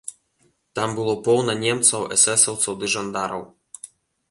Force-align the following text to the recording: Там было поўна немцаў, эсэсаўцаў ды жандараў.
Там 0.79 0.95
было 0.99 1.13
поўна 1.27 1.55
немцаў, 1.65 2.01
эсэсаўцаў 2.17 2.73
ды 2.83 2.93
жандараў. 2.97 3.41